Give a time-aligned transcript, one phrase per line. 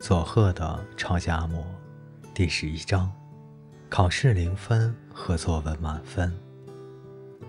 [0.00, 1.62] 佐贺的超级阿嬷，
[2.32, 3.12] 第十一章：
[3.90, 6.34] 考试零分和作文满分。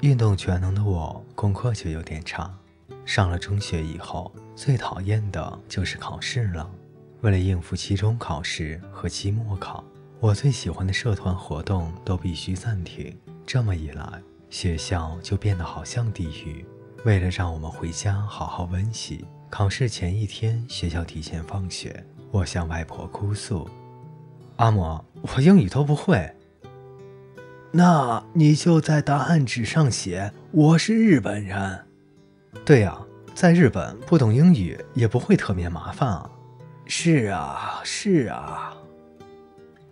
[0.00, 2.52] 运动全能的我，功课就有点差。
[3.06, 6.68] 上了中学以后，最讨厌的就是考试了。
[7.20, 9.84] 为了应付期中考试和期末考，
[10.18, 13.16] 我最喜欢的社团活动都必须暂停。
[13.46, 14.04] 这么一来，
[14.50, 16.66] 学校就变得好像地狱。
[17.04, 22.04] 为了让我们回家好好温习，考试前一天学校提前放学。
[22.30, 23.68] 我向外婆哭诉
[24.56, 26.30] ：“阿嬷，我英语都不会。”
[27.72, 31.86] 那你就在答案纸上写“我是日本人”。
[32.66, 32.98] 对呀，
[33.34, 36.30] 在日本不懂英语也不会特别麻烦啊。
[36.86, 38.74] 是啊，是啊。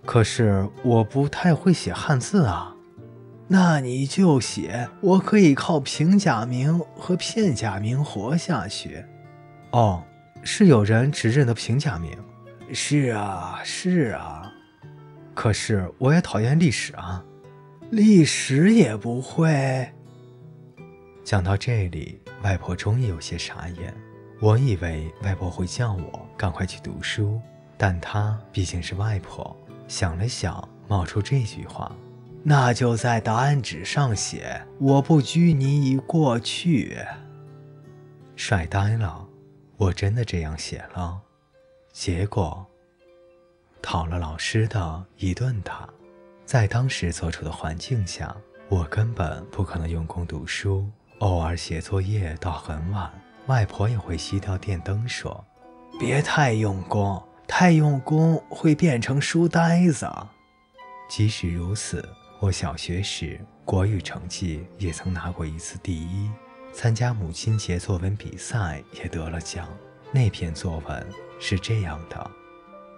[0.04, 2.74] 可是我不太会写汉字啊。
[3.46, 9.04] 那你就写“我可以靠平假名和片假名活下去”。
[9.70, 10.02] 哦，
[10.42, 12.10] 是有人只认得平假名。
[12.72, 14.52] 是啊，是啊，
[15.34, 17.24] 可是我也讨厌历史啊，
[17.90, 19.88] 历史也不会。
[21.24, 23.94] 讲到这里，外婆终于有些傻眼。
[24.40, 27.40] 我以为外婆会叫我赶快去读书，
[27.76, 29.56] 但她毕竟是外婆，
[29.88, 31.90] 想了想，冒出这句话
[32.44, 36.98] ：“那就在答案纸上写‘我不拘泥于过去’。”
[38.36, 39.26] 帅呆了，
[39.76, 41.20] 我真的这样写了。
[42.00, 42.64] 结果，
[43.82, 45.88] 讨了老师的一顿打。
[46.46, 48.36] 在当时所处的环境下，
[48.68, 50.88] 我根本不可能用功读书，
[51.18, 53.10] 偶尔写作业到很晚。
[53.48, 55.44] 外婆也会熄掉电灯，说
[55.98, 60.08] ：“别太用功，太用功会变成书呆子。”
[61.10, 66.30] 即使如此，我小学时国语成绩也曾拿过一次第一，
[66.72, 69.68] 参加母亲节作文比赛也得了奖。
[70.12, 71.06] 那篇作文。
[71.40, 72.30] 是这样的，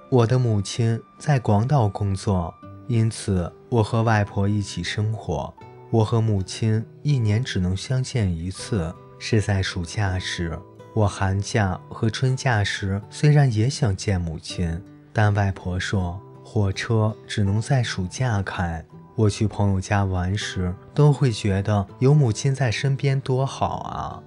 [0.08, 2.54] 我的母亲在广岛工作，
[2.86, 5.52] 因此我和外婆一起生活。
[5.90, 10.58] 我和母亲一年只能相见一次，是在暑假时。
[10.94, 14.82] 我寒假和春假时虽然也想见母亲，
[15.12, 18.82] 但外婆说火车只能在暑假开。
[19.16, 24.22] 我去朋友家玩时，都会觉得有母亲在身边多好啊。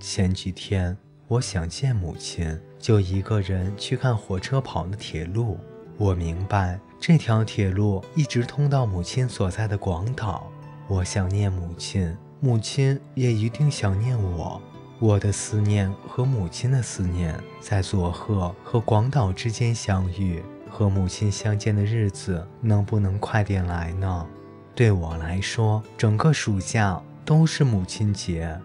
[0.00, 0.96] 前几天
[1.28, 2.58] 我想见母亲。
[2.78, 5.58] 就一个人去看火车跑的铁路，
[5.96, 10.52] 我明白这条铁路一直通到母亲所在的广岛。
[10.86, 14.60] 我想念母亲，母亲也一定想念我。
[14.98, 24.26] 我的思念和母亲的思念在佐贺和广岛之间相遇，和母亲相见的日子能不能快点来呢？
[24.74, 28.60] 对我来说，整个暑假都是母亲节，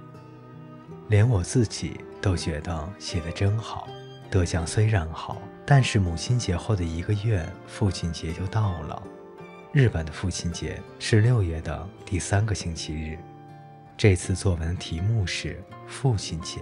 [1.07, 3.87] 连我自己都觉得写得真好。
[4.29, 9.01] 得奖虽然好，但是母亲节后的一个月，父亲节就到了。
[9.71, 13.17] 日本的父亲节是六月的第三个星期日。
[13.97, 16.61] 这次作文题目是父亲节，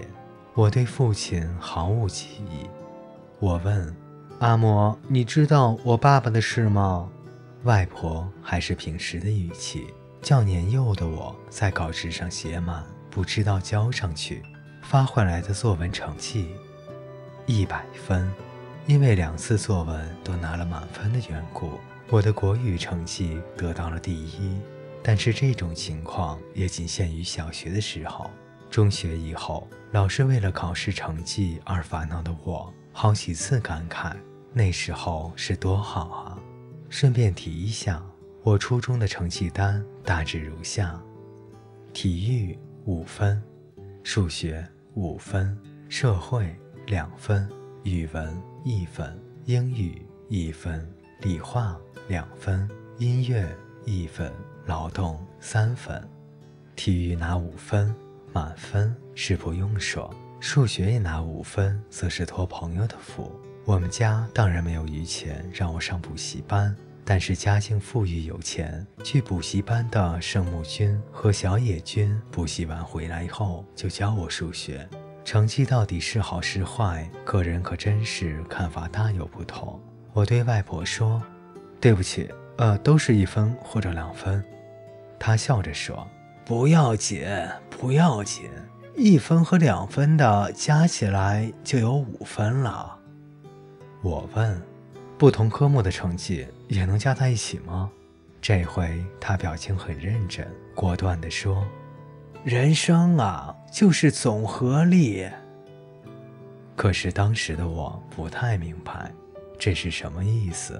[0.53, 2.67] 我对父亲毫无记忆。
[3.39, 3.95] 我问
[4.39, 7.09] 阿嬷：“你知道我爸爸的事吗？”
[7.63, 9.87] 外婆还是平时的语气。
[10.21, 14.41] 较年幼的我在稿纸上写满，不知道交上去，
[14.89, 16.55] 发回来的作文成绩。
[17.45, 18.31] 一百分，
[18.85, 21.71] 因为两次作文都拿了满分的缘故，
[22.09, 24.57] 我的国语成绩得到了第一。
[25.03, 28.31] 但是这种情况也仅限于小学的时候。
[28.69, 34.15] 中学以后，老师为了考试成绩而烦恼的我，好几次感慨
[34.53, 36.39] 那时候是多好啊。
[36.89, 38.01] 顺便提一下，
[38.41, 40.97] 我初中的成绩单大致如下：
[41.91, 43.41] 体育五分，
[44.01, 44.65] 数学
[44.97, 45.55] 五分，
[45.89, 46.59] 社会。
[46.87, 47.47] 两分，
[47.83, 49.15] 语文一分，
[49.45, 50.89] 英语一分，
[51.21, 51.77] 理化
[52.07, 53.45] 两分，音乐
[53.85, 54.33] 一分，
[54.65, 56.01] 劳动三分，
[56.75, 57.93] 体育拿五分，
[58.33, 60.11] 满分是不用说。
[60.39, 63.31] 数学也拿五分，则是托朋友的福。
[63.65, 66.75] 我们家当然没有余钱让我上补习班，
[67.09, 74.85] 但是家境富裕有钱，去补习班的圣母君和小野君补习完回来后就教我数学。
[75.23, 79.81] 成绩到底是好是坏，个人可真是看法大有不同。
[80.11, 81.23] 我对外婆说
[81.79, 84.43] ：“对不起，呃，都是一分或者两分。”
[85.17, 86.05] 她笑着说
[86.43, 87.25] ：“不要紧，
[87.69, 88.49] 不要紧，
[88.97, 92.99] 一分和两分的加起来就有五分了。”
[94.03, 94.61] 我问
[95.17, 97.91] ：“不同科目的成绩也能加在一起吗？”
[98.39, 101.67] 这回他表情很认真，果断地说。
[102.43, 105.27] 人生啊，就是总和力。
[106.75, 109.11] 可是当时的我不太明白，
[109.57, 110.79] 这是什么意思？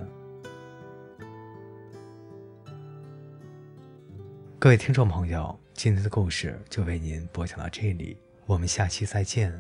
[4.60, 9.52] 各位听众朋友，今天的故事就为您播讲到这里，我们下期再见。